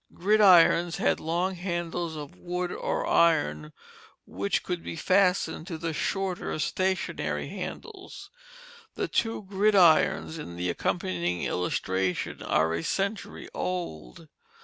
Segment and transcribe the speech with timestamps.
[0.15, 3.71] Gridirons had long handles of wood or iron,
[4.25, 8.31] which could be fastened to the shorter stationary handles.
[8.95, 14.27] The two gridirons in the accompanying illustration are a century old.